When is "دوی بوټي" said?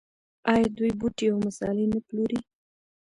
0.77-1.25